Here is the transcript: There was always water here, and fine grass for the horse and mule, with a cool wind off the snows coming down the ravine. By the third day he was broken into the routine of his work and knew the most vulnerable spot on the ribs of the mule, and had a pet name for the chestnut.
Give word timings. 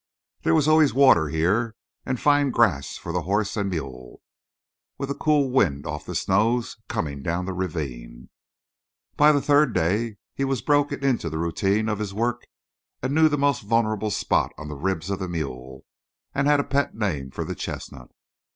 There 0.41 0.55
was 0.55 0.67
always 0.67 0.95
water 0.95 1.27
here, 1.27 1.75
and 2.07 2.19
fine 2.19 2.49
grass 2.49 2.97
for 2.97 3.11
the 3.11 3.21
horse 3.21 3.55
and 3.55 3.69
mule, 3.69 4.23
with 4.97 5.11
a 5.11 5.13
cool 5.13 5.51
wind 5.51 5.85
off 5.85 6.07
the 6.07 6.15
snows 6.15 6.77
coming 6.87 7.21
down 7.21 7.45
the 7.45 7.53
ravine. 7.53 8.29
By 9.15 9.31
the 9.31 9.43
third 9.43 9.75
day 9.75 10.17
he 10.33 10.43
was 10.43 10.63
broken 10.63 11.03
into 11.05 11.29
the 11.29 11.37
routine 11.37 11.87
of 11.87 11.99
his 11.99 12.15
work 12.15 12.45
and 13.03 13.13
knew 13.13 13.29
the 13.29 13.37
most 13.37 13.59
vulnerable 13.61 14.09
spot 14.09 14.51
on 14.57 14.69
the 14.69 14.75
ribs 14.75 15.11
of 15.11 15.19
the 15.19 15.29
mule, 15.29 15.85
and 16.33 16.47
had 16.47 16.59
a 16.59 16.63
pet 16.63 16.95
name 16.95 17.29
for 17.29 17.43
the 17.45 17.53
chestnut. 17.53 18.09